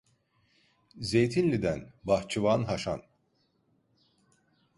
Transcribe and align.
Zeytinli'den… 1.09 1.81
Bahçıvan 2.03 2.63
Haşan! 2.63 3.01